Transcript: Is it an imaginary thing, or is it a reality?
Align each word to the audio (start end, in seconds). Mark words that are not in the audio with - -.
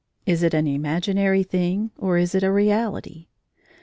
Is 0.25 0.41
it 0.41 0.55
an 0.55 0.65
imaginary 0.65 1.43
thing, 1.43 1.91
or 1.95 2.17
is 2.17 2.33
it 2.33 2.41
a 2.41 2.51
reality? 2.51 3.27